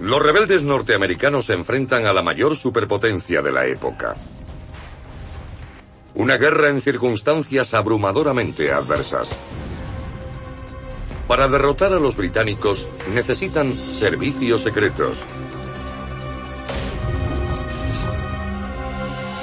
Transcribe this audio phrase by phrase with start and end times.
[0.00, 4.16] Los rebeldes norteamericanos se enfrentan a la mayor superpotencia de la época.
[6.14, 9.28] Una guerra en circunstancias abrumadoramente adversas.
[11.28, 15.18] Para derrotar a los británicos necesitan servicios secretos.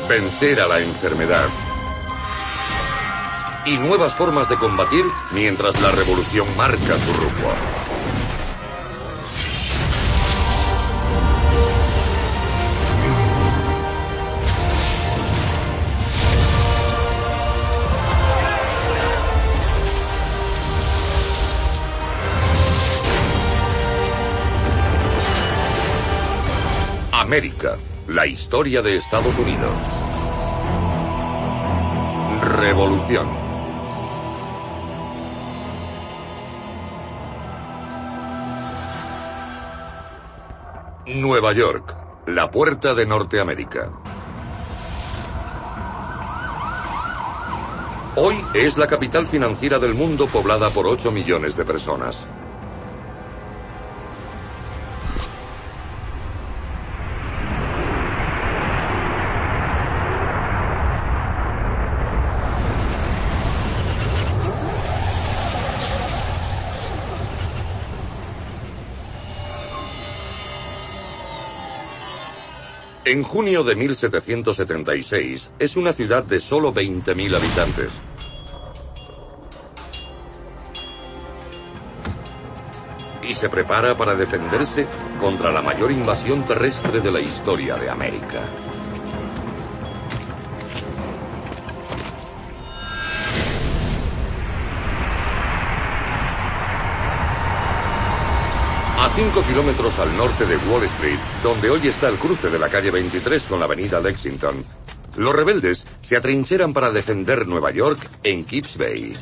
[0.09, 1.47] Vencer a la enfermedad.
[3.67, 7.86] Y nuevas formas de combatir mientras la revolución marca su rumbo.
[27.27, 29.77] América, la historia de Estados Unidos.
[32.41, 33.27] Revolución.
[41.07, 41.93] Nueva York,
[42.27, 43.91] la puerta de Norteamérica.
[48.15, 52.25] Hoy es la capital financiera del mundo poblada por 8 millones de personas.
[73.07, 77.93] En junio de 1776 es una ciudad de solo 20.000 habitantes.
[83.23, 84.85] Y se prepara para defenderse
[85.21, 88.41] contra la mayor invasión terrestre de la historia de América.
[99.17, 102.91] 5 kilómetros al norte de Wall Street, donde hoy está el cruce de la calle
[102.91, 104.63] 23 con la avenida Lexington,
[105.17, 109.17] los rebeldes se atrincheran para defender Nueva York en Kips Bay.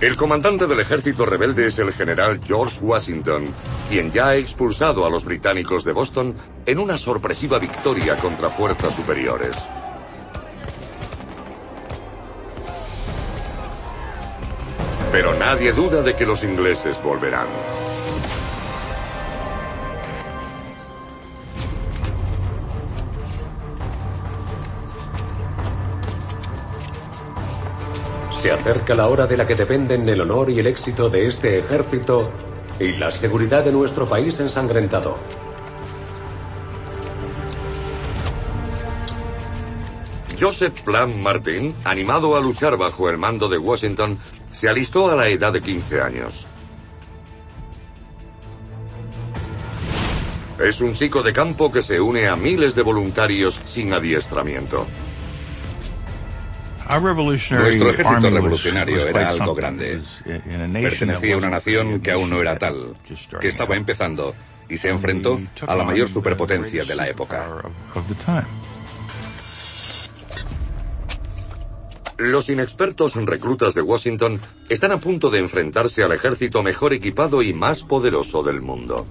[0.00, 3.54] El comandante del ejército rebelde es el general George Washington,
[3.88, 6.34] quien ya ha expulsado a los británicos de Boston
[6.66, 9.56] en una sorpresiva victoria contra fuerzas superiores.
[15.20, 17.46] Pero nadie duda de que los ingleses volverán.
[28.40, 31.58] Se acerca la hora de la que dependen el honor y el éxito de este
[31.58, 32.32] ejército
[32.78, 35.18] y la seguridad de nuestro país ensangrentado.
[40.40, 44.18] Joseph Plum Martin, animado a luchar bajo el mando de Washington,
[44.52, 46.46] se alistó a la edad de 15 años.
[50.58, 54.86] Es un chico de campo que se une a miles de voluntarios sin adiestramiento.
[57.62, 60.02] Nuestro ejército revolucionario era algo grande.
[60.72, 62.96] Pertenecía a una nación que aún no era tal,
[63.40, 64.34] que estaba empezando
[64.68, 67.48] y se enfrentó a la mayor superpotencia de la época.
[72.20, 74.38] Los inexpertos reclutas de Washington
[74.68, 79.06] están a punto de enfrentarse al ejército mejor equipado y más poderoso del mundo.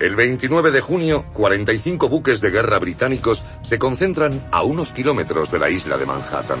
[0.00, 5.58] El 29 de junio, 45 buques de guerra británicos se concentran a unos kilómetros de
[5.58, 6.60] la isla de Manhattan.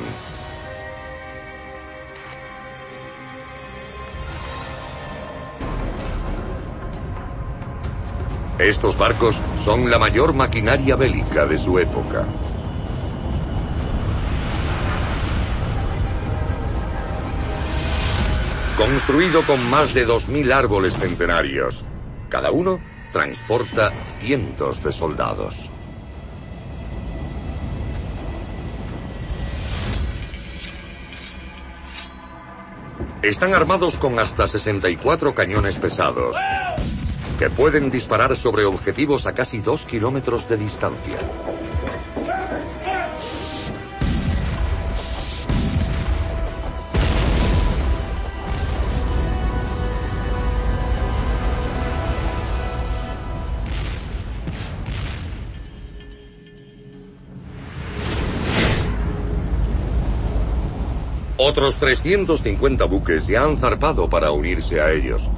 [8.58, 12.26] Estos barcos son la mayor maquinaria bélica de su época.
[18.76, 21.84] Construido con más de 2.000 árboles centenarios,
[22.28, 22.80] cada uno
[23.12, 25.70] transporta cientos de soldados.
[33.22, 36.34] Están armados con hasta 64 cañones pesados,
[37.38, 41.16] que pueden disparar sobre objetivos a casi dos kilómetros de distancia.
[61.36, 65.30] Otros 350 buques ya han zarpado para unirse a ellos.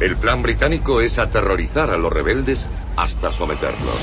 [0.00, 3.98] El plan británico es aterrorizar a los rebeldes hasta someterlos.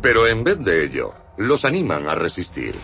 [0.00, 2.80] Pero en vez de ello, los animan a resistir.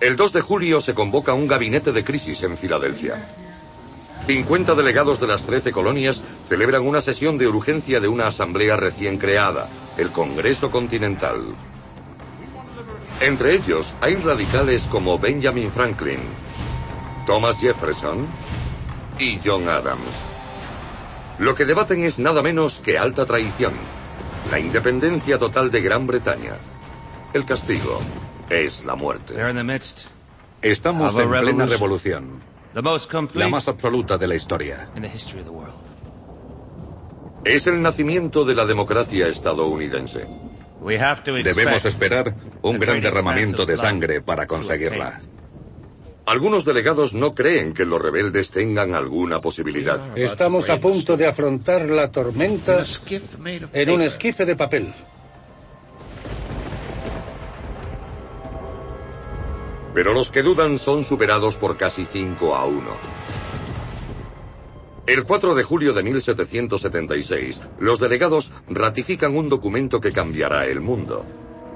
[0.00, 3.28] El 2 de julio se convoca un gabinete de crisis en Filadelfia.
[4.28, 9.18] 50 delegados de las 13 colonias celebran una sesión de urgencia de una asamblea recién
[9.18, 9.68] creada,
[9.98, 11.42] el Congreso Continental.
[13.20, 16.20] Entre ellos hay radicales como Benjamin Franklin,
[17.26, 18.26] Thomas Jefferson
[19.18, 20.00] y John Adams.
[21.38, 23.72] Lo que debaten es nada menos que alta traición,
[24.50, 26.54] la independencia total de Gran Bretaña.
[27.32, 28.00] El castigo
[28.48, 29.34] es la muerte.
[30.62, 32.40] Estamos en plena revolución,
[33.34, 34.90] la más absoluta de la historia.
[37.44, 40.26] Es el nacimiento de la democracia estadounidense.
[41.42, 45.20] Debemos esperar un gran derramamiento de sangre para conseguirla.
[46.30, 50.16] Algunos delegados no creen que los rebeldes tengan alguna posibilidad.
[50.16, 52.84] Estamos a punto de afrontar la tormenta
[53.72, 54.94] en un esquife de papel.
[59.92, 62.80] Pero los que dudan son superados por casi 5 a 1.
[65.08, 71.26] El 4 de julio de 1776, los delegados ratifican un documento que cambiará el mundo.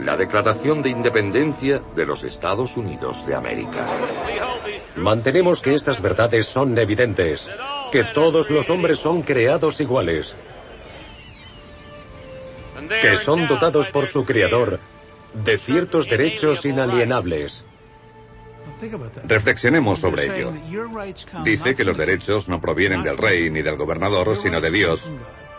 [0.00, 3.87] La Declaración de Independencia de los Estados Unidos de América.
[4.96, 7.49] Mantenemos que estas verdades son evidentes,
[7.93, 10.37] que todos los hombres son creados iguales,
[13.00, 14.81] que son dotados por su Creador
[15.32, 17.64] de ciertos derechos inalienables.
[19.26, 20.52] Reflexionemos sobre ello.
[21.44, 25.11] Dice que los derechos no provienen del rey ni del gobernador, sino de Dios.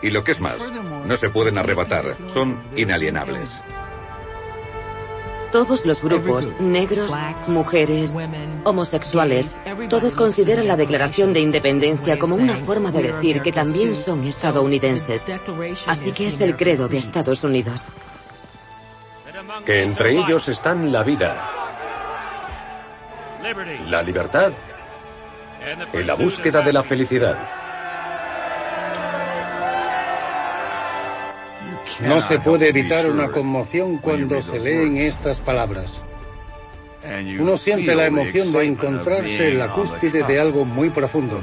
[0.02, 0.58] Y lo que es más,
[1.06, 3.48] no se pueden arrebatar, son inalienables.
[5.52, 7.10] Todos los grupos, negros,
[7.48, 8.14] mujeres,
[8.64, 14.24] homosexuales, todos consideran la Declaración de Independencia como una forma de decir que también son
[14.24, 15.26] estadounidenses.
[15.86, 17.88] Así que es el credo de Estados Unidos.
[19.64, 21.50] Que entre ellos están la vida,
[23.88, 24.52] la libertad
[25.92, 27.65] y la búsqueda de la felicidad.
[32.00, 36.02] No se puede evitar una conmoción cuando se leen estas palabras.
[37.38, 41.40] Uno siente la emoción de encontrarse en la cúspide de algo muy profundo.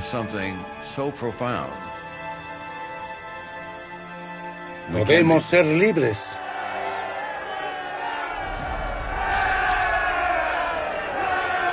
[4.91, 6.19] Podemos ser libres.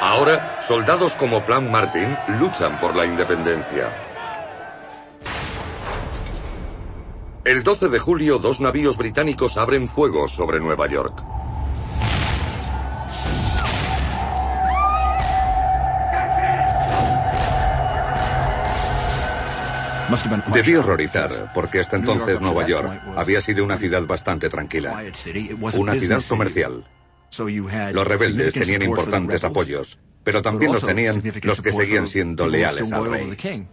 [0.00, 4.09] Ahora, soldados como Plan Martin luchan por la independencia.
[7.44, 11.24] El 12 de julio, dos navíos británicos abren fuego sobre Nueva York.
[20.52, 25.02] Debió horrorizar, porque hasta entonces Nueva York había sido una ciudad bastante tranquila,
[25.74, 26.84] una ciudad comercial.
[27.92, 33.10] Los rebeldes tenían importantes apoyos, pero también los tenían los que seguían siendo leales al
[33.10, 33.68] rey.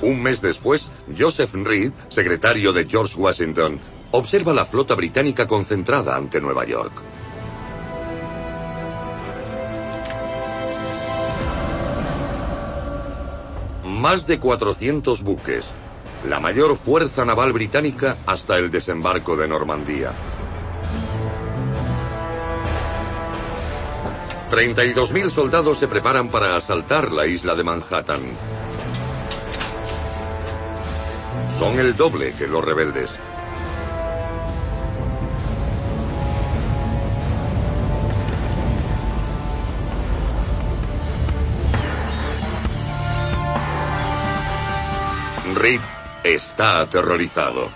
[0.00, 3.80] Un mes después, Joseph Reed, secretario de George Washington,
[4.12, 6.92] observa la flota británica concentrada ante Nueva York.
[13.84, 15.64] Más de 400 buques,
[16.28, 20.12] la mayor fuerza naval británica hasta el desembarco de Normandía.
[24.50, 28.57] 32.000 soldados se preparan para asaltar la isla de Manhattan.
[31.58, 33.10] Son el doble que los rebeldes.
[45.54, 45.80] Reed
[46.22, 47.68] está aterrorizado.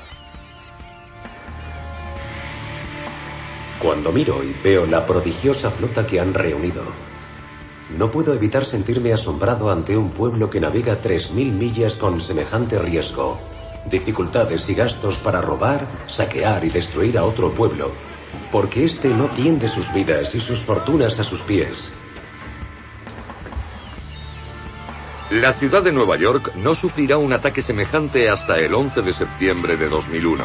[3.81, 6.85] Cuando miro y veo la prodigiosa flota que han reunido,
[7.99, 13.40] no puedo evitar sentirme asombrado ante un pueblo que navega 3.000 millas con semejante riesgo,
[13.87, 17.93] dificultades y gastos para robar, saquear y destruir a otro pueblo,
[18.51, 21.91] porque éste no tiende sus vidas y sus fortunas a sus pies.
[25.31, 29.77] La ciudad de Nueva York no sufrirá un ataque semejante hasta el 11 de septiembre
[29.79, 30.45] de 2001.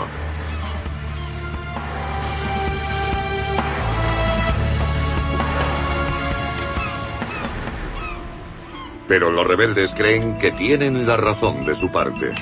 [9.10, 12.34] Pero los rebeldes creen que tienen la razón de su parte.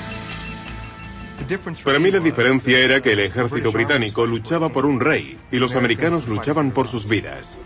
[1.84, 5.76] Para mí la diferencia era que el ejército británico luchaba por un rey y los
[5.76, 7.58] americanos luchaban por sus vidas.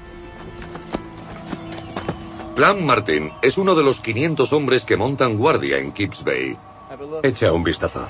[2.54, 6.58] Plan Martin es uno de los 500 hombres que montan guardia en Kips Bay.
[7.22, 8.06] Echa un vistazo.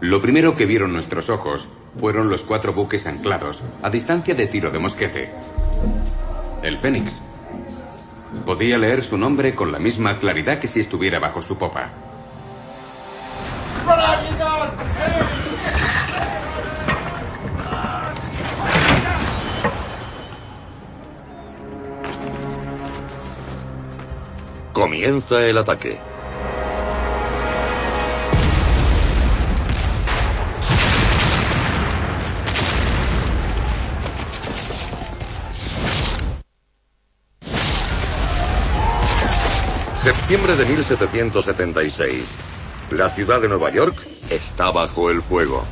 [0.00, 4.70] Lo primero que vieron nuestros ojos fueron los cuatro buques anclados a distancia de tiro
[4.70, 5.30] de mosquete.
[6.62, 7.20] El Fénix.
[8.44, 11.90] Podía leer su nombre con la misma claridad que si estuviera bajo su popa.
[24.72, 26.07] Comienza el ataque.
[40.02, 42.24] Septiembre de 1776.
[42.90, 43.96] La ciudad de Nueva York
[44.30, 45.64] está bajo el fuego.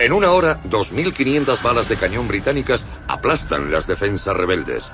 [0.00, 4.90] En una hora, 2.500 balas de cañón británicas aplastan las defensas rebeldes.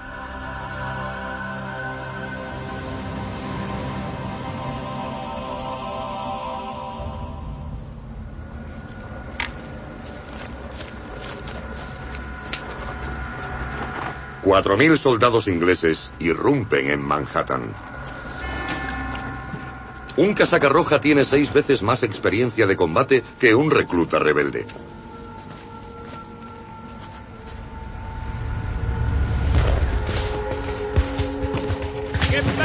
[14.54, 17.75] Cuatro mil soldados ingleses irrumpen en Manhattan.
[20.16, 24.64] Un casaca roja tiene seis veces más experiencia de combate que un recluta rebelde.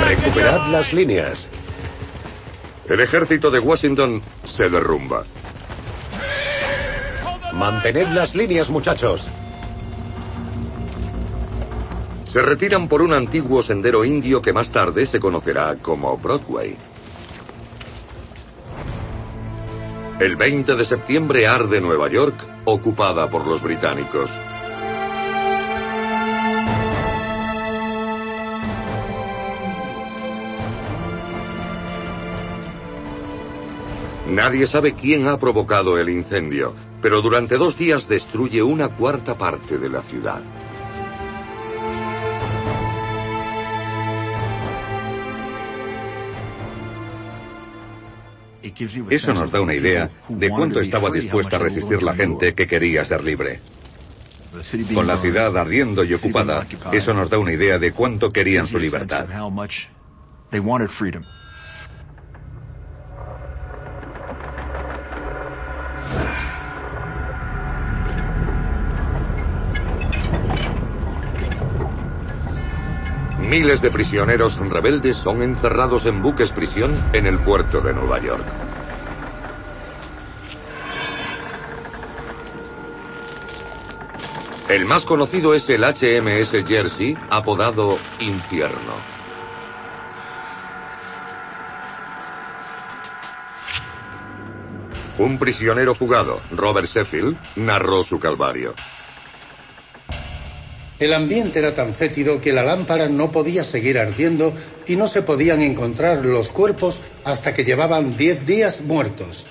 [0.08, 1.50] Recuperad las líneas.
[2.86, 5.24] El ejército de Washington se derrumba.
[7.52, 9.28] Mantened las líneas, muchachos.
[12.30, 16.78] Se retiran por un antiguo sendero indio que más tarde se conocerá como Broadway.
[20.20, 24.30] El 20 de septiembre arde Nueva York, ocupada por los británicos.
[34.28, 39.80] Nadie sabe quién ha provocado el incendio, pero durante dos días destruye una cuarta parte
[39.80, 40.44] de la ciudad.
[49.10, 53.04] Eso nos da una idea de cuánto estaba dispuesta a resistir la gente que quería
[53.06, 53.60] ser libre.
[54.94, 58.80] Con la ciudad ardiendo y ocupada, eso nos da una idea de cuánto querían su
[58.80, 59.28] libertad.
[73.50, 78.69] Miles de prisioneros rebeldes son encerrados en buques prisión en el puerto de Nueva York.
[84.70, 88.94] El más conocido es el HMS Jersey, apodado Infierno.
[95.18, 98.76] Un prisionero fugado, Robert Sheffield, narró su calvario.
[101.00, 104.54] El ambiente era tan fétido que la lámpara no podía seguir ardiendo
[104.86, 109.48] y no se podían encontrar los cuerpos hasta que llevaban diez días muertos.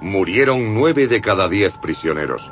[0.00, 2.50] Murieron nueve de cada diez prisioneros.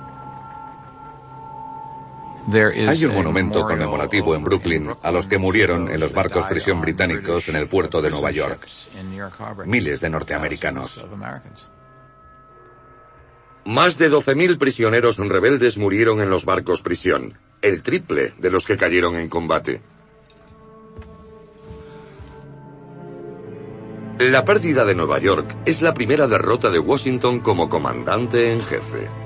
[2.51, 7.49] Hay un monumento conmemorativo en Brooklyn a los que murieron en los barcos prisión británicos
[7.49, 8.67] en el puerto de Nueva York.
[9.65, 11.07] Miles de norteamericanos.
[13.65, 18.77] Más de 12.000 prisioneros rebeldes murieron en los barcos prisión, el triple de los que
[18.77, 19.81] cayeron en combate.
[24.19, 29.22] La pérdida de Nueva York es la primera derrota de Washington como comandante en jefe.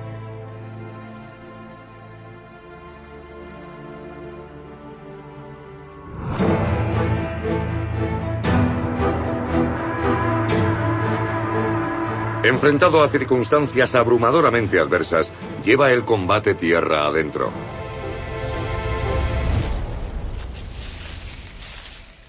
[12.47, 15.33] Enfrentado a circunstancias abrumadoramente adversas,
[15.65, 17.53] lleva el combate tierra adentro.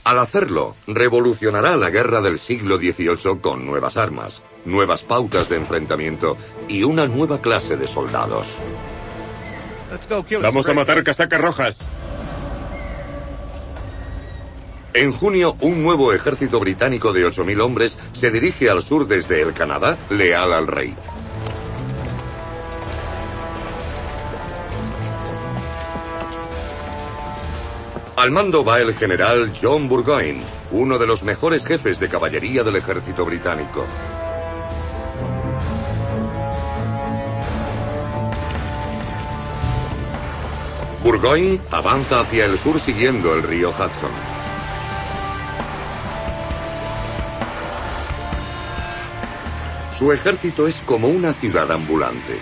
[0.03, 6.35] Al hacerlo, revolucionará la guerra del siglo XVIII con nuevas armas, nuevas pautas de enfrentamiento
[6.67, 8.55] y una nueva clase de soldados.
[10.41, 11.79] Vamos a matar casacas rojas.
[14.97, 19.53] En junio, un nuevo ejército británico de 8.000 hombres se dirige al sur desde el
[19.53, 20.95] Canadá, leal al rey.
[28.15, 32.77] Al mando va el general John Burgoyne, uno de los mejores jefes de caballería del
[32.77, 33.85] ejército británico.
[41.03, 44.26] Burgoyne avanza hacia el sur siguiendo el río Hudson.
[49.97, 52.37] Su ejército es como una ciudad ambulante.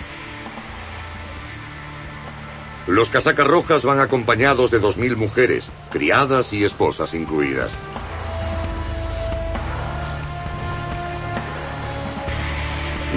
[2.86, 7.70] Los casacas rojas van acompañados de 2.000 mujeres, criadas y esposas incluidas.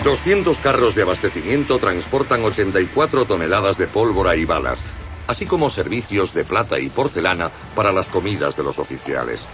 [0.05, 4.81] Doscientos carros de abastecimiento transportan 84 toneladas de pólvora y balas,
[5.27, 9.45] así como servicios de plata y porcelana para las comidas de los oficiales.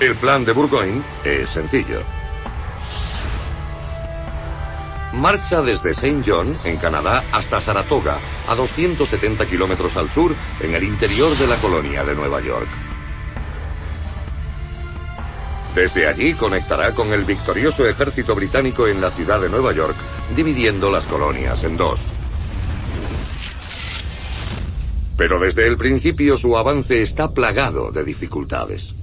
[0.00, 2.00] El plan de Burgoyne es sencillo.
[5.12, 10.84] Marcha desde Saint John, en Canadá, hasta Saratoga, a 270 kilómetros al sur, en el
[10.84, 12.68] interior de la colonia de Nueva York.
[15.74, 19.96] Desde allí conectará con el victorioso ejército británico en la ciudad de Nueva York,
[20.34, 22.00] dividiendo las colonias en dos.
[25.18, 28.94] Pero desde el principio su avance está plagado de dificultades.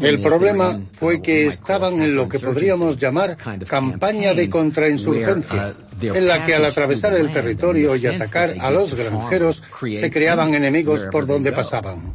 [0.00, 6.26] El problema fue que estaban en lo que podríamos llamar campaña de contrainsurgencia, uh, en
[6.26, 11.26] la que al atravesar el territorio y atacar a los granjeros se creaban enemigos por
[11.26, 12.14] donde pasaban.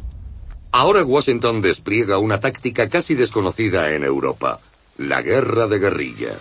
[0.72, 4.60] Ahora Washington despliega una táctica casi desconocida en Europa,
[4.98, 6.34] la guerra de guerrilla.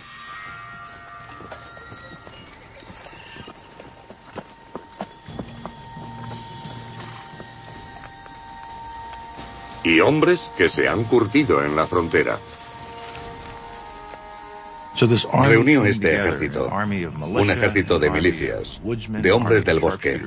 [9.88, 12.38] Y hombres que se han curtido en la frontera.
[15.44, 20.20] Reunió este ejército, un ejército de milicias, de hombres del bosque,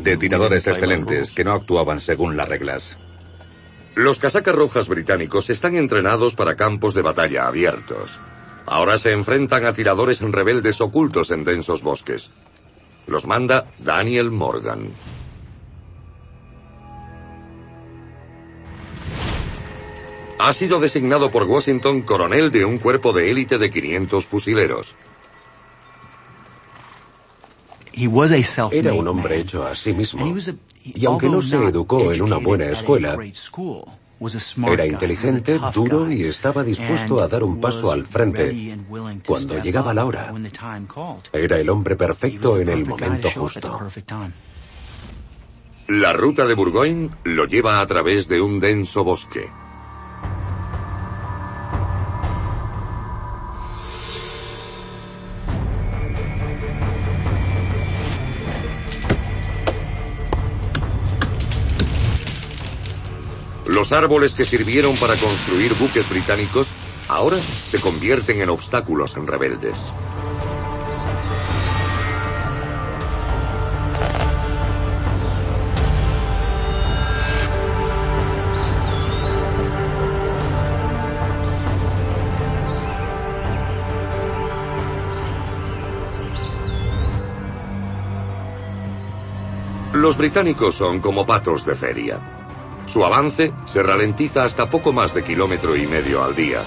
[0.00, 2.98] de tiradores excelentes que no actuaban según las reglas.
[3.94, 8.20] Los casacas rojas británicos están entrenados para campos de batalla abiertos.
[8.66, 12.30] Ahora se enfrentan a tiradores rebeldes ocultos en densos bosques.
[13.06, 14.88] Los manda Daniel Morgan.
[20.44, 24.96] Ha sido designado por Washington coronel de un cuerpo de élite de 500 fusileros.
[28.72, 30.34] Era un hombre hecho a sí mismo.
[30.82, 33.16] Y aunque no se educó en una buena escuela,
[34.66, 38.76] era inteligente, duro y estaba dispuesto a dar un paso al frente
[39.24, 40.34] cuando llegaba la hora.
[41.32, 43.78] Era el hombre perfecto en el momento justo.
[45.86, 49.61] La ruta de Burgoyne lo lleva a través de un denso bosque.
[63.82, 66.68] Los árboles que sirvieron para construir buques británicos
[67.08, 69.74] ahora se convierten en obstáculos en rebeldes.
[89.92, 92.41] Los británicos son como patos de feria.
[92.92, 96.62] Su avance se ralentiza hasta poco más de kilómetro y medio al día.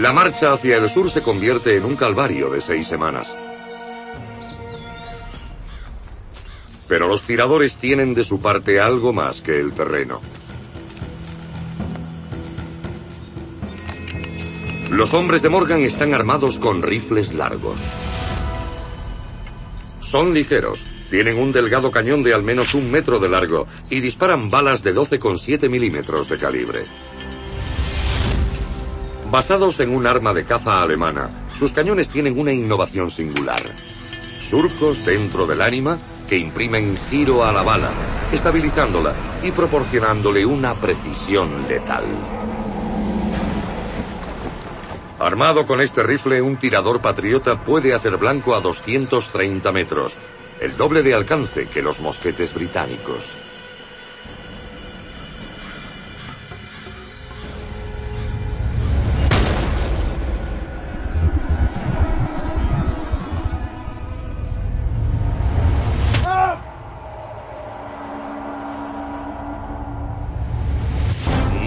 [0.00, 3.34] La marcha hacia el sur se convierte en un calvario de seis semanas.
[6.88, 10.22] Pero los tiradores tienen de su parte algo más que el terreno.
[14.88, 17.78] Los hombres de Morgan están armados con rifles largos.
[20.00, 24.48] Son ligeros, tienen un delgado cañón de al menos un metro de largo y disparan
[24.48, 26.86] balas de 12,7 milímetros de calibre.
[29.30, 33.60] Basados en un arma de caza alemana, sus cañones tienen una innovación singular.
[34.40, 35.98] Surcos dentro del ánima
[36.30, 42.06] que imprimen giro a la bala, estabilizándola y proporcionándole una precisión letal.
[45.18, 50.16] Armado con este rifle, un tirador patriota puede hacer blanco a 230 metros,
[50.62, 53.32] el doble de alcance que los mosquetes británicos.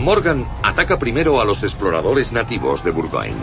[0.01, 3.36] Morgan ataca primero a los exploradores nativos de Burgoyne.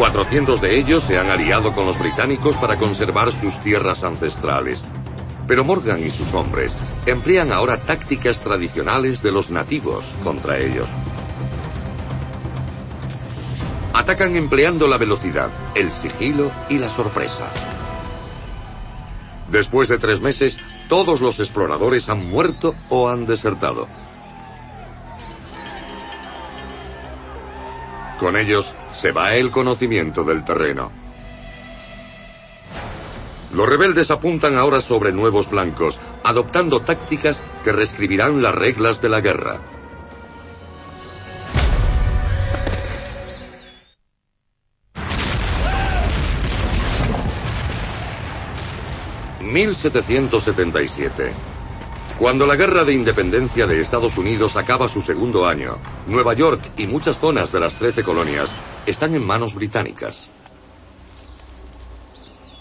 [0.00, 4.82] 400 de ellos se han aliado con los británicos para conservar sus tierras ancestrales.
[5.46, 10.88] Pero Morgan y sus hombres emplean ahora tácticas tradicionales de los nativos contra ellos.
[13.92, 17.50] Atacan empleando la velocidad, el sigilo y la sorpresa.
[19.48, 20.58] Después de tres meses,
[20.88, 23.86] todos los exploradores han muerto o han desertado.
[28.18, 30.92] Con ellos se va el conocimiento del terreno.
[33.54, 39.22] Los rebeldes apuntan ahora sobre nuevos blancos, adoptando tácticas que reescribirán las reglas de la
[39.22, 39.62] guerra.
[49.40, 51.32] 1777.
[52.18, 56.86] Cuando la Guerra de Independencia de Estados Unidos acaba su segundo año, Nueva York y
[56.86, 58.50] muchas zonas de las trece colonias
[58.86, 60.30] están en manos británicas.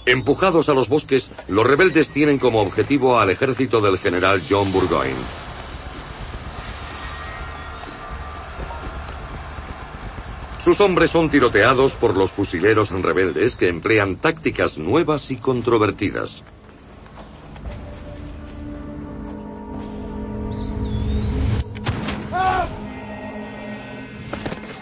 [0.06, 5.16] Empujados a los bosques, los rebeldes tienen como objetivo al ejército del general John Burgoyne.
[10.64, 16.44] Sus hombres son tiroteados por los fusileros rebeldes que emplean tácticas nuevas y controvertidas.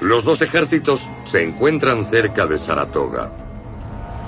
[0.08, 3.30] Los dos ejércitos se encuentran cerca de Saratoga.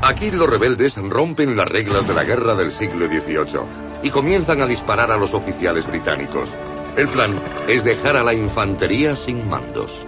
[0.01, 3.61] Aquí los rebeldes rompen las reglas de la guerra del siglo XVIII
[4.03, 6.49] y comienzan a disparar a los oficiales británicos.
[6.97, 7.39] El plan
[7.69, 10.05] es dejar a la infantería sin mandos.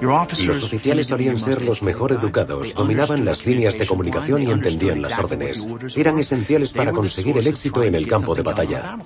[0.00, 5.18] Los oficiales solían ser los mejor educados, dominaban las líneas de comunicación y entendían las
[5.18, 5.66] órdenes.
[5.96, 8.96] Eran esenciales para conseguir el éxito en el campo de batalla.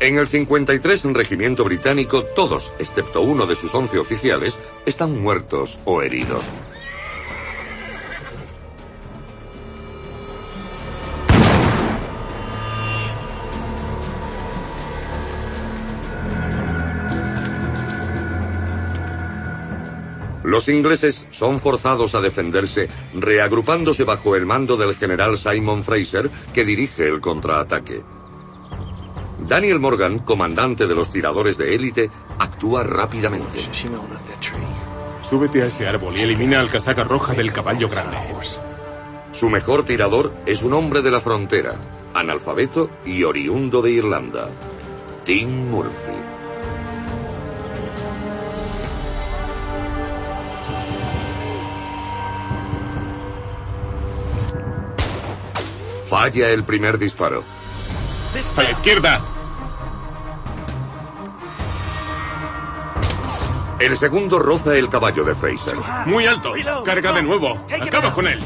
[0.00, 6.02] En el 53 Regimiento Británico, todos, excepto uno de sus 11 oficiales, están muertos o
[6.02, 6.44] heridos.
[20.54, 26.64] Los ingleses son forzados a defenderse, reagrupándose bajo el mando del general Simon Fraser, que
[26.64, 28.13] dirige el contraataque.
[29.48, 33.58] Daniel Morgan, comandante de los tiradores de élite, actúa rápidamente.
[35.22, 38.16] Súbete a ese árbol y elimina al casaca roja del caballo grande.
[39.32, 41.74] Su mejor tirador es un hombre de la frontera,
[42.14, 44.48] analfabeto y oriundo de Irlanda,
[45.24, 46.12] Tim Murphy.
[56.08, 57.42] Falla el primer disparo.
[58.34, 59.20] A la izquierda.
[63.78, 65.76] El segundo roza el caballo de Fraser.
[66.06, 66.52] Muy alto.
[66.84, 67.64] Carga de nuevo.
[67.80, 68.42] Acaba con él.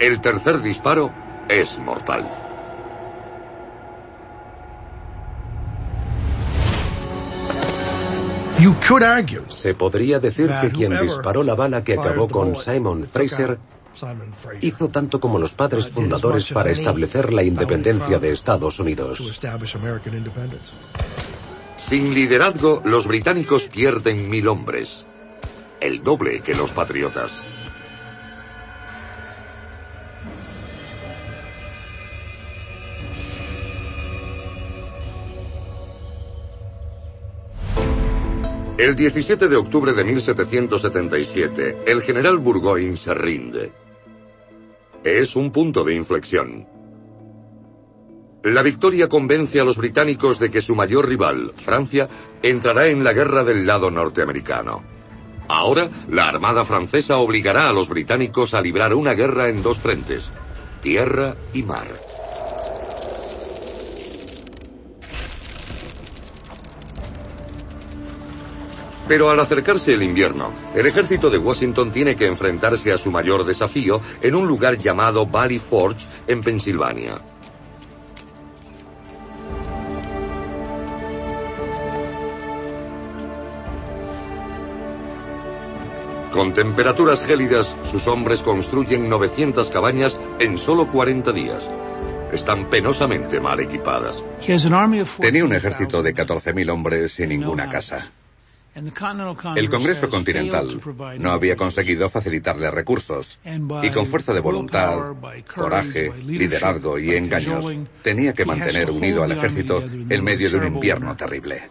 [0.00, 1.12] El tercer disparo
[1.48, 2.45] es mortal.
[9.48, 13.58] Se podría decir que quien disparó la bala que acabó con Simon Fraser
[14.60, 19.40] hizo tanto como los padres fundadores para establecer la independencia de Estados Unidos.
[21.76, 25.06] Sin liderazgo, los británicos pierden mil hombres,
[25.80, 27.30] el doble que los patriotas.
[38.78, 43.72] El 17 de octubre de 1777, el general Burgoyne se rinde.
[45.02, 46.68] Es un punto de inflexión.
[48.44, 52.06] La victoria convence a los británicos de que su mayor rival, Francia,
[52.42, 54.84] entrará en la guerra del lado norteamericano.
[55.48, 60.30] Ahora, la Armada francesa obligará a los británicos a librar una guerra en dos frentes,
[60.82, 61.88] tierra y mar.
[69.08, 73.44] Pero al acercarse el invierno, el ejército de Washington tiene que enfrentarse a su mayor
[73.44, 77.20] desafío en un lugar llamado Valley Forge, en Pensilvania.
[86.36, 91.70] Con temperaturas gélidas, sus hombres construyen 900 cabañas en solo 40 días.
[92.30, 94.22] Están penosamente mal equipadas.
[95.18, 98.12] Tenía un ejército de 14.000 hombres y ninguna casa.
[98.76, 100.82] El Congreso Continental
[101.18, 103.40] no había conseguido facilitarle recursos
[103.82, 105.14] y con fuerza de voluntad,
[105.54, 107.64] coraje, liderazgo y engaños
[108.02, 111.70] tenía que mantener unido al ejército en medio de un invierno terrible.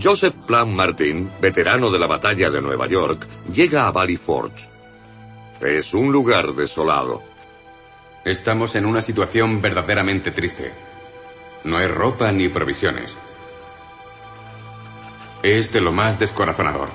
[0.00, 4.68] Joseph Plum Martin, veterano de la batalla de Nueva York, llega a Valley Forge.
[5.60, 7.22] Es un lugar desolado.
[8.24, 10.72] Estamos en una situación verdaderamente triste.
[11.64, 13.14] No hay ropa ni provisiones.
[15.42, 16.88] Es de lo más descorazonador.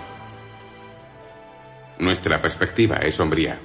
[1.99, 3.59] Nuestra perspectiva es sombría.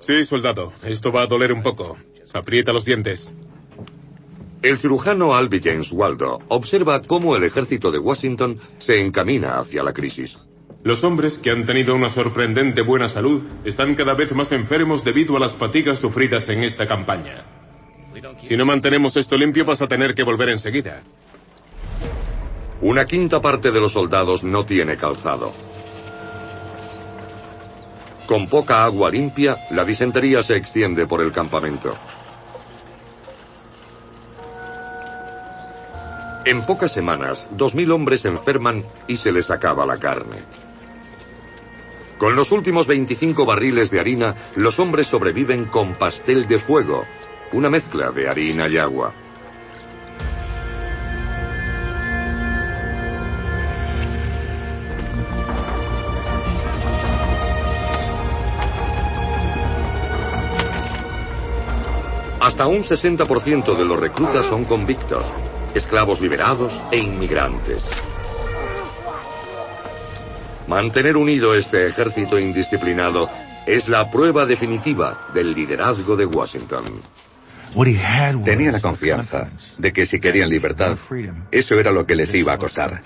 [0.00, 0.72] Sí, soldado.
[0.82, 1.96] Esto va a doler un poco.
[2.32, 3.32] Aprieta los dientes.
[4.62, 9.92] El cirujano Alby James Waldo observa cómo el ejército de Washington se encamina hacia la
[9.92, 10.38] crisis.
[10.82, 15.36] Los hombres que han tenido una sorprendente buena salud están cada vez más enfermos debido
[15.36, 17.44] a las fatigas sufridas en esta campaña.
[18.42, 21.02] Si no mantenemos esto limpio vas a tener que volver enseguida.
[22.82, 25.52] Una quinta parte de los soldados no tiene calzado.
[28.26, 31.96] Con poca agua limpia, la disentería se extiende por el campamento.
[36.44, 40.38] En pocas semanas, dos mil hombres enferman y se les acaba la carne.
[42.18, 47.04] Con los últimos 25 barriles de harina, los hombres sobreviven con pastel de fuego,
[47.52, 49.14] una mezcla de harina y agua.
[62.52, 65.24] Hasta un 60% de los reclutas son convictos,
[65.74, 67.82] esclavos liberados e inmigrantes.
[70.66, 73.30] Mantener unido este ejército indisciplinado
[73.66, 76.84] es la prueba definitiva del liderazgo de Washington.
[78.44, 80.98] Tenía la confianza de que si querían libertad,
[81.50, 83.02] eso era lo que les iba a costar.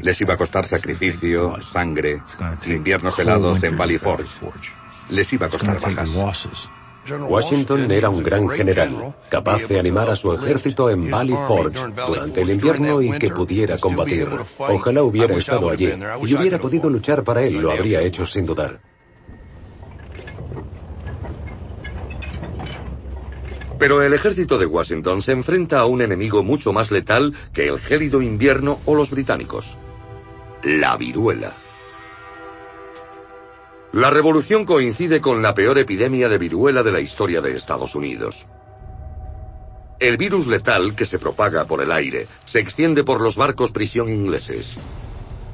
[0.00, 2.22] Les iba a costar sacrificio, sangre,
[2.64, 4.72] inviernos helados en Valley Forge.
[5.10, 6.70] Les iba a costar bajas.
[7.06, 12.40] Washington era un gran general, capaz de animar a su ejército en Valley Forge durante
[12.40, 14.28] el invierno y que pudiera combatir.
[14.58, 15.92] Ojalá hubiera estado allí
[16.24, 18.80] y hubiera podido luchar para él, lo habría hecho sin dudar.
[23.78, 27.78] Pero el ejército de Washington se enfrenta a un enemigo mucho más letal que el
[27.78, 29.76] gélido invierno o los británicos.
[30.62, 31.52] La viruela.
[33.94, 38.44] La revolución coincide con la peor epidemia de viruela de la historia de Estados Unidos.
[40.00, 44.12] El virus letal que se propaga por el aire se extiende por los barcos prisión
[44.12, 44.78] ingleses.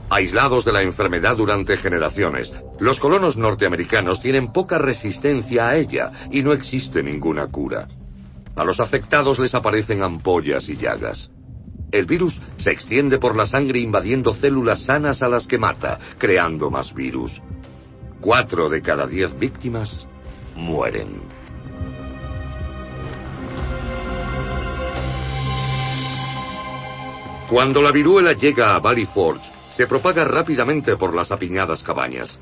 [0.09, 6.43] Aislados de la enfermedad durante generaciones, los colonos norteamericanos tienen poca resistencia a ella y
[6.43, 7.89] no existe ninguna cura.
[8.57, 11.31] A los afectados les aparecen ampollas y llagas.
[11.93, 16.71] El virus se extiende por la sangre invadiendo células sanas a las que mata, creando
[16.71, 17.43] más virus.
[18.21, 20.07] Cuatro de cada diez víctimas
[20.55, 21.23] mueren.
[27.49, 32.39] Cuando la viruela llega a Valley Forge, se propaga rápidamente por las apiñadas cabañas.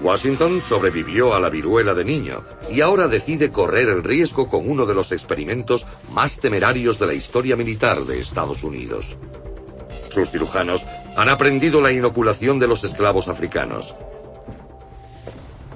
[0.00, 4.86] Washington sobrevivió a la viruela de niño y ahora decide correr el riesgo con uno
[4.86, 9.16] de los experimentos más temerarios de la historia militar de Estados Unidos.
[10.08, 10.84] Sus cirujanos
[11.16, 13.94] han aprendido la inoculación de los esclavos africanos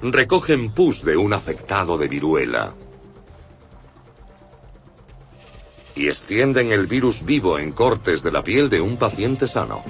[0.01, 2.73] recogen pus de un afectado de viruela
[5.95, 9.83] y extienden el virus vivo en cortes de la piel de un paciente sano.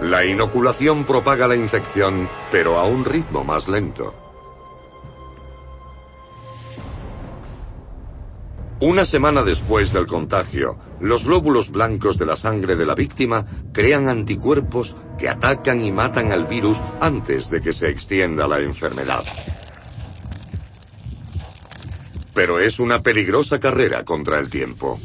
[0.00, 4.14] La inoculación propaga la infección, pero a un ritmo más lento.
[8.80, 14.08] Una semana después del contagio, los glóbulos blancos de la sangre de la víctima crean
[14.08, 19.24] anticuerpos que atacan y matan al virus antes de que se extienda la enfermedad.
[22.34, 25.00] Pero es una peligrosa carrera contra el tiempo.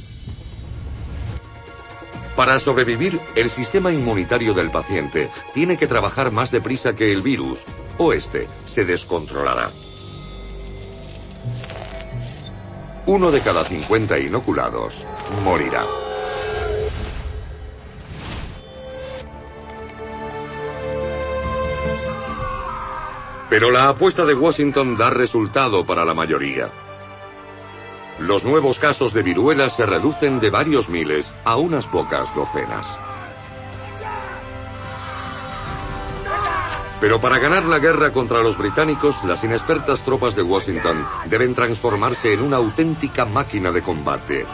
[2.35, 7.59] Para sobrevivir, el sistema inmunitario del paciente tiene que trabajar más deprisa que el virus,
[7.97, 9.69] o este se descontrolará.
[13.05, 15.05] Uno de cada 50 inoculados
[15.43, 15.85] morirá.
[23.49, 26.69] Pero la apuesta de Washington da resultado para la mayoría.
[28.19, 32.87] Los nuevos casos de viruela se reducen de varios miles a unas pocas docenas.
[37.01, 42.31] Pero para ganar la guerra contra los británicos, las inexpertas tropas de Washington deben transformarse
[42.31, 44.45] en una auténtica máquina de combate.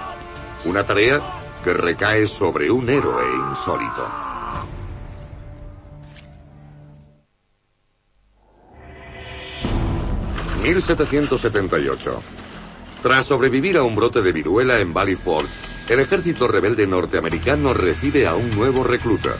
[0.66, 1.22] Una tarea
[1.64, 4.08] que recae sobre un héroe insólito.
[10.64, 12.22] ...1778...
[13.02, 15.54] Tras sobrevivir a un brote de viruela en Valley Forge,
[15.88, 19.38] el ejército rebelde norteamericano recibe a un nuevo recluta.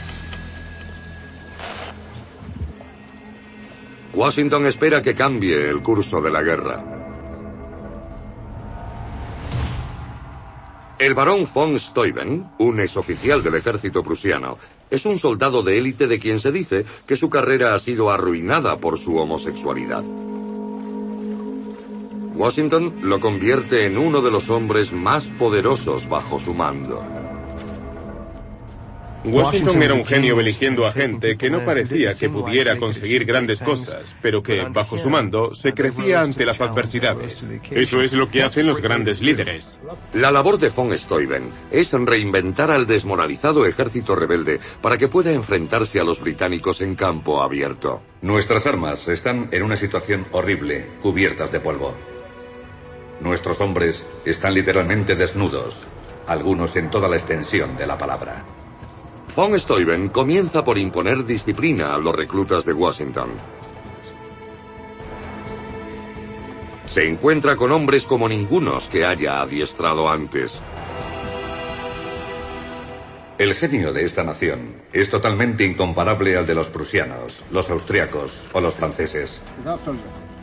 [4.14, 6.97] Washington espera que cambie el curso de la guerra.
[10.98, 14.58] El barón von Steuben, un exoficial del ejército prusiano,
[14.90, 18.78] es un soldado de élite de quien se dice que su carrera ha sido arruinada
[18.78, 20.02] por su homosexualidad.
[22.34, 27.27] Washington lo convierte en uno de los hombres más poderosos bajo su mando.
[29.24, 34.14] Washington era un genio eligiendo a gente que no parecía que pudiera conseguir grandes cosas,
[34.22, 37.48] pero que, bajo su mando, se crecía ante las adversidades.
[37.70, 39.80] Eso es lo que hacen los grandes líderes.
[40.14, 46.00] La labor de von Steuben es reinventar al desmoralizado ejército rebelde para que pueda enfrentarse
[46.00, 48.02] a los británicos en campo abierto.
[48.22, 51.96] Nuestras armas están en una situación horrible, cubiertas de polvo.
[53.20, 55.86] Nuestros hombres están literalmente desnudos,
[56.26, 58.44] algunos en toda la extensión de la palabra.
[59.38, 63.28] Von Steuben comienza por imponer disciplina a los reclutas de Washington.
[66.86, 70.58] Se encuentra con hombres como ningunos que haya adiestrado antes.
[73.38, 78.60] El genio de esta nación es totalmente incomparable al de los prusianos, los austriacos o
[78.60, 79.40] los franceses.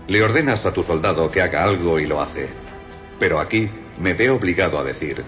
[0.08, 2.48] Le ordenas a tu soldado que haga algo y lo hace.
[3.20, 5.22] Pero aquí me veo obligado a decir,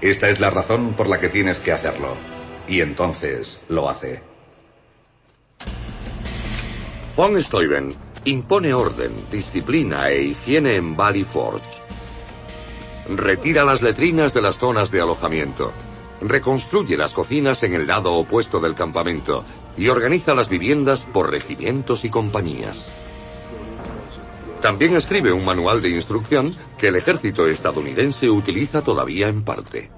[0.00, 2.37] esta es la razón por la que tienes que hacerlo.
[2.68, 4.22] Y entonces lo hace.
[7.16, 7.94] Von Steuben
[8.26, 11.64] impone orden, disciplina e higiene en Valley Forge.
[13.08, 15.72] Retira las letrinas de las zonas de alojamiento.
[16.20, 19.44] Reconstruye las cocinas en el lado opuesto del campamento
[19.76, 22.92] y organiza las viviendas por regimientos y compañías.
[24.60, 29.97] También escribe un manual de instrucción que el ejército estadounidense utiliza todavía en parte.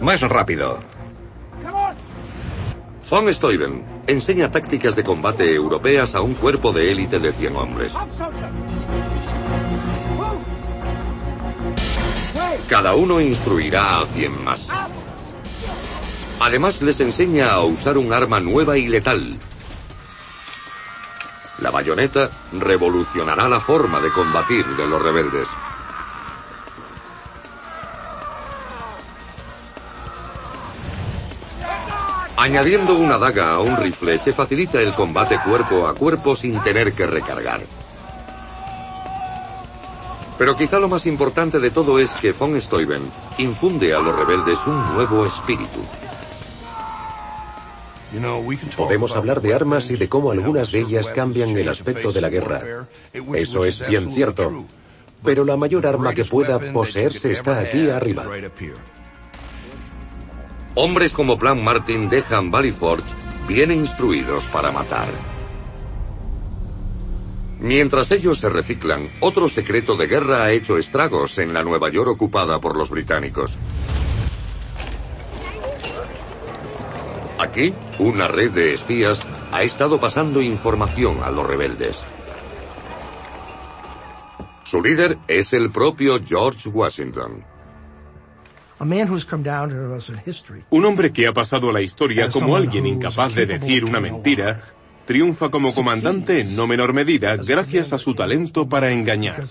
[0.00, 0.80] Más rápido.
[3.10, 7.92] Von Steuben enseña tácticas de combate europeas a un cuerpo de élite de 100 hombres.
[12.68, 14.68] Cada uno instruirá a 100 más.
[16.40, 19.38] Además les enseña a usar un arma nueva y letal.
[21.58, 25.46] La bayoneta revolucionará la forma de combatir de los rebeldes.
[32.40, 36.94] Añadiendo una daga a un rifle se facilita el combate cuerpo a cuerpo sin tener
[36.94, 37.60] que recargar.
[40.38, 43.02] Pero quizá lo más importante de todo es que von Steuben
[43.36, 45.80] infunde a los rebeldes un nuevo espíritu.
[48.74, 52.30] Podemos hablar de armas y de cómo algunas de ellas cambian el aspecto de la
[52.30, 52.86] guerra.
[53.34, 54.64] Eso es bien cierto.
[55.22, 58.24] Pero la mayor arma que pueda poseerse está aquí arriba.
[60.74, 63.14] Hombres como Plan Martin dejan Valley Forge
[63.48, 65.08] bien instruidos para matar.
[67.58, 72.08] Mientras ellos se reciclan, otro secreto de guerra ha hecho estragos en la Nueva York
[72.08, 73.58] ocupada por los británicos.
[77.38, 81.98] Aquí, una red de espías ha estado pasando información a los rebeldes.
[84.62, 87.49] Su líder es el propio George Washington.
[90.70, 94.62] Un hombre que ha pasado a la historia como alguien incapaz de decir una mentira,
[95.04, 99.44] triunfa como comandante en no menor medida gracias a su talento para engañar.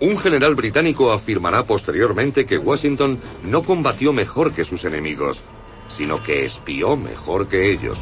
[0.00, 5.42] Un general británico afirmará posteriormente que Washington no combatió mejor que sus enemigos,
[5.88, 7.98] sino que espió mejor que ellos.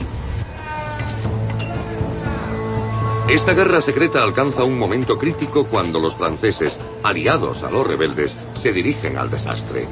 [3.29, 8.72] Esta guerra secreta alcanza un momento crítico cuando los franceses, aliados a los rebeldes, se
[8.72, 9.89] dirigen al desastre.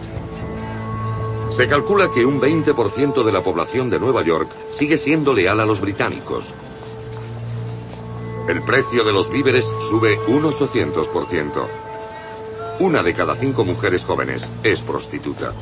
[1.48, 5.66] Se calcula que un 20% de la población de Nueva York sigue siendo leal a
[5.66, 6.54] los británicos.
[8.48, 11.68] El precio de los víveres sube un 800%.
[12.80, 15.54] Una de cada cinco mujeres jóvenes es prostituta.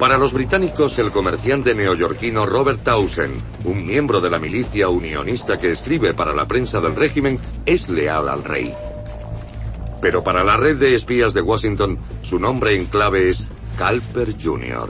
[0.00, 5.70] Para los británicos, el comerciante neoyorquino Robert Townsend, un miembro de la milicia unionista que
[5.70, 8.74] escribe para la prensa del régimen, es leal al rey.
[10.00, 13.46] Pero para la red de espías de Washington, su nombre en clave es
[13.76, 14.88] Calper Jr.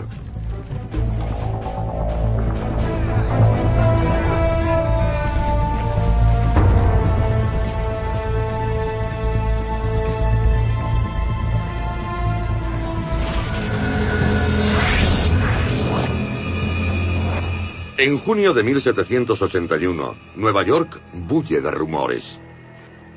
[18.01, 22.41] En junio de 1781, Nueva York bulle de rumores.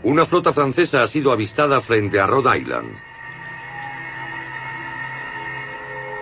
[0.03, 2.93] Una flota francesa ha sido avistada frente a Rhode Island.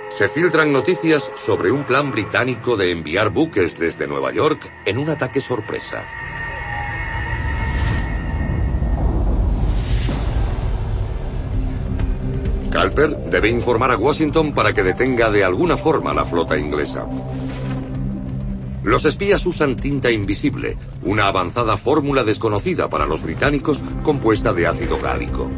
[0.09, 5.09] Se filtran noticias sobre un plan británico de enviar buques desde Nueva York en un
[5.09, 6.07] ataque sorpresa.
[12.69, 17.07] Calper debe informar a Washington para que detenga de alguna forma la flota inglesa.
[18.83, 24.97] Los espías usan tinta invisible, una avanzada fórmula desconocida para los británicos compuesta de ácido
[24.99, 25.51] gálico.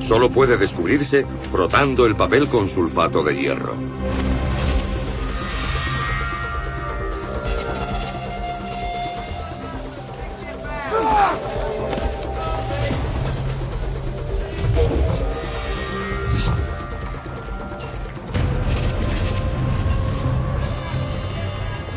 [0.00, 3.74] Solo puede descubrirse frotando el papel con sulfato de hierro.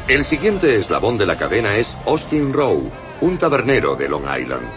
[0.07, 2.91] El siguiente eslabón de la cadena es Austin Rowe,
[3.21, 4.67] un tabernero de Long Island.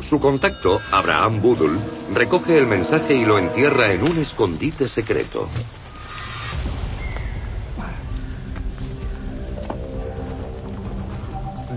[0.00, 1.78] Su contacto, Abraham Boodle,
[2.12, 5.46] recoge el mensaje y lo entierra en un escondite secreto.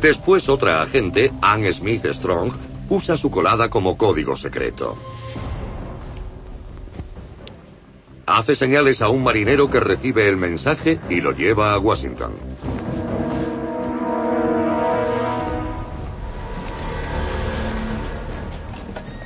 [0.03, 2.51] Después otra agente, Anne Smith Strong,
[2.89, 4.97] usa su colada como código secreto.
[8.25, 12.33] Hace señales a un marinero que recibe el mensaje y lo lleva a Washington.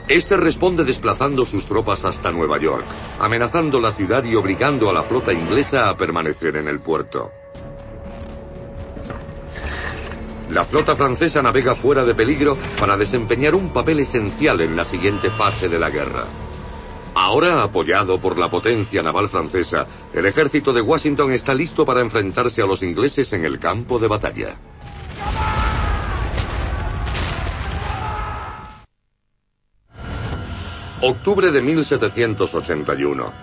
[0.08, 2.86] Este responde desplazando sus tropas hasta Nueva York,
[3.20, 7.32] amenazando la ciudad y obligando a la flota inglesa a permanecer en el puerto.
[10.50, 15.30] La flota francesa navega fuera de peligro para desempeñar un papel esencial en la siguiente
[15.30, 16.26] fase de la guerra.
[17.16, 22.62] Ahora, apoyado por la potencia naval francesa, el ejército de Washington está listo para enfrentarse
[22.62, 24.56] a los ingleses en el campo de batalla.
[31.02, 33.34] Octubre de 1781.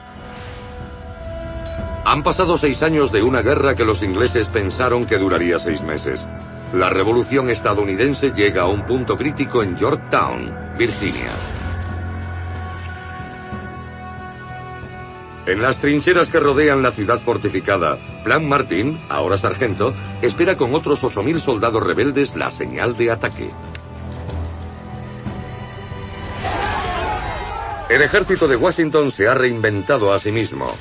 [2.06, 6.26] Han pasado seis años de una guerra que los ingleses pensaron que duraría seis meses.
[6.74, 11.32] La revolución estadounidense llega a un punto crítico en Yorktown, Virginia.
[15.46, 21.04] En las trincheras que rodean la ciudad fortificada, Plan Martin, ahora sargento, espera con otros
[21.04, 23.50] 8.000 soldados rebeldes la señal de ataque.
[27.88, 30.74] El ejército de Washington se ha reinventado a sí mismo,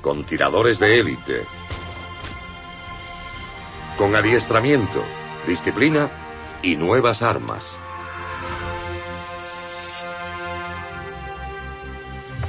[0.00, 1.46] con tiradores de élite,
[3.98, 5.04] con adiestramiento,
[5.46, 6.08] disciplina
[6.62, 7.64] y nuevas armas.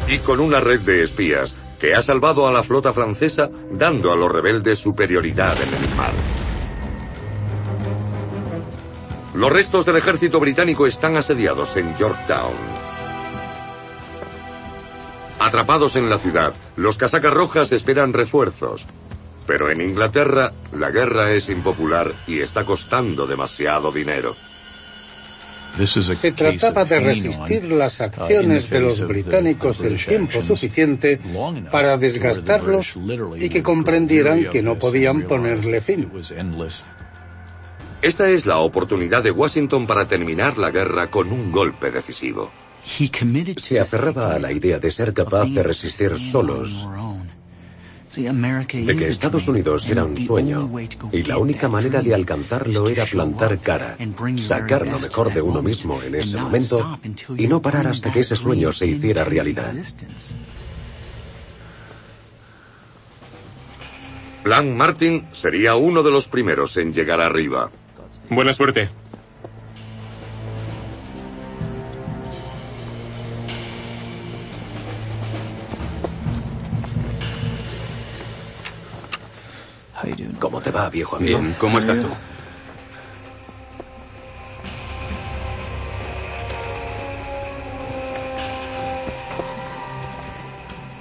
[0.07, 4.15] Y con una red de espías que ha salvado a la flota francesa dando a
[4.15, 6.13] los rebeldes superioridad en el mar.
[9.33, 12.53] Los restos del ejército británico están asediados en Yorktown.
[15.39, 18.85] Atrapados en la ciudad, los casacas rojas esperan refuerzos,
[19.49, 24.35] pero en Inglaterra la guerra es impopular y está costando demasiado dinero.
[25.75, 31.19] Se trataba de resistir las acciones de los británicos el tiempo suficiente
[31.71, 32.93] para desgastarlos
[33.39, 36.11] y que comprendieran que no podían ponerle fin.
[38.03, 42.51] Esta es la oportunidad de Washington para terminar la guerra con un golpe decisivo.
[43.57, 46.87] Se aferraba a la idea de ser capaz de resistir solos
[48.15, 50.69] de que Estados Unidos era un sueño
[51.11, 53.97] y la única manera de alcanzarlo era plantar cara,
[54.47, 56.99] sacar lo mejor de uno mismo en ese momento
[57.37, 59.73] y no parar hasta que ese sueño se hiciera realidad.
[64.43, 67.69] Plan Martin sería uno de los primeros en llegar arriba.
[68.29, 68.89] Buena suerte.
[80.39, 81.41] ¿Cómo te va, viejo amigo?
[81.57, 82.09] ¿cómo estás tú?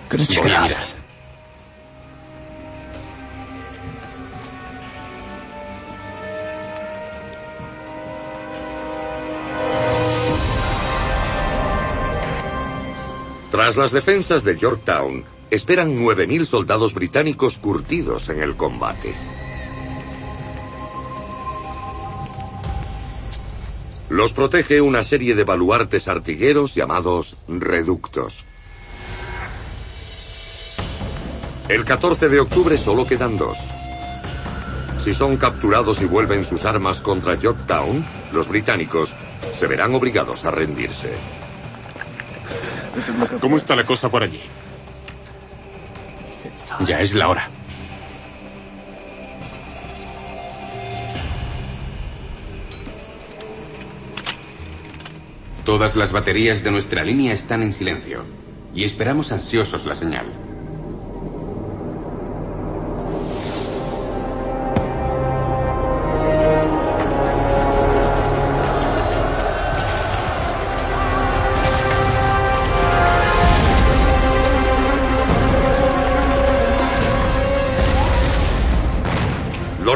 [0.08, 0.88] Voy.
[13.50, 19.14] Tras las defensas de Yorktown, esperan 9.000 soldados británicos curtidos en el combate.
[24.08, 28.44] Los protege una serie de baluartes artilleros llamados reductos.
[31.68, 33.58] El 14 de octubre solo quedan dos.
[35.04, 39.14] Si son capturados y vuelven sus armas contra Yorktown, los británicos
[39.58, 41.12] se verán obligados a rendirse.
[43.40, 44.42] ¿Cómo está la cosa por allí?
[46.86, 47.48] Ya es la hora.
[55.64, 58.24] Todas las baterías de nuestra línea están en silencio
[58.74, 60.47] y esperamos ansiosos la señal.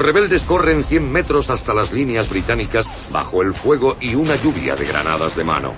[0.02, 4.74] Los rebeldes corren 100 metros hasta las líneas británicas bajo el fuego y una lluvia
[4.74, 5.74] de granadas de mano.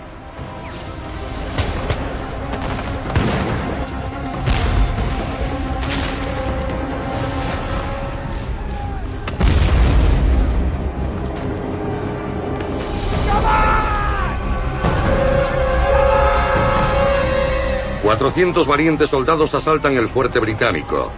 [18.03, 21.13] Cuatrocientos valientes soldados asaltan el fuerte británico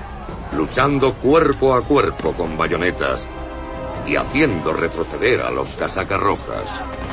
[0.56, 3.28] luchando cuerpo a cuerpo con bayonetas
[4.06, 7.05] y haciendo retroceder a los casacas rojas.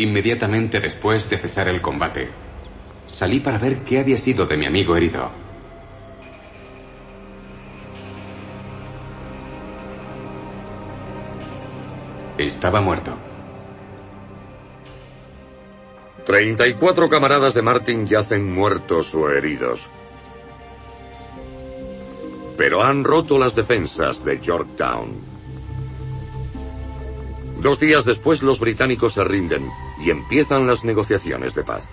[0.00, 2.30] Inmediatamente después de cesar el combate,
[3.04, 5.30] salí para ver qué había sido de mi amigo herido.
[12.38, 13.14] Estaba muerto.
[16.24, 19.90] 34 camaradas de Martin yacen muertos o heridos.
[22.56, 25.29] Pero han roto las defensas de Yorktown.
[27.70, 31.84] Dos días después los británicos se rinden y empiezan las negociaciones de paz.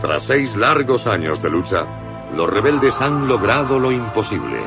[0.00, 4.58] Tras seis largos años de lucha, los rebeldes han logrado lo imposible.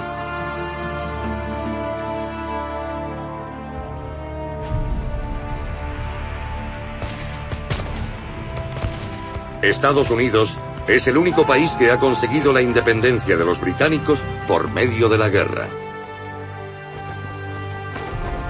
[9.63, 14.69] Estados Unidos es el único país que ha conseguido la independencia de los británicos por
[14.69, 15.86] medio de la guerra.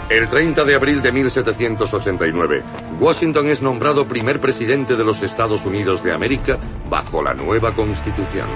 [0.10, 2.64] El 30 de abril de 1789,
[2.98, 6.58] Washington es nombrado primer presidente de los Estados Unidos de América
[6.90, 8.48] bajo la nueva Constitución.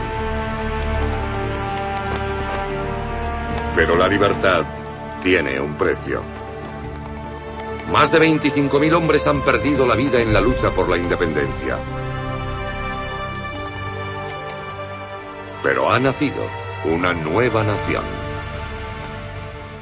[3.75, 4.63] Pero la libertad
[5.21, 6.23] tiene un precio.
[7.91, 11.77] Más de 25.000 hombres han perdido la vida en la lucha por la independencia.
[15.61, 16.45] Pero ha nacido
[16.85, 18.20] una nueva nación.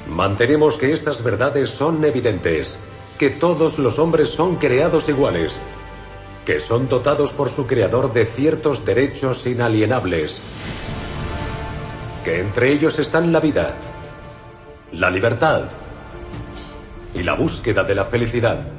[0.10, 2.80] Mantenemos que estas verdades son evidentes,
[3.20, 5.60] que todos los hombres son creados iguales,
[6.46, 10.42] que son dotados por su creador de ciertos derechos inalienables,
[12.26, 13.76] que entre ellos están la vida,
[14.94, 15.66] la libertad
[17.14, 18.79] y la búsqueda de la felicidad.